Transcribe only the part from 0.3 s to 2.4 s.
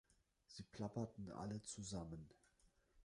Sie plapperten alle zusammen.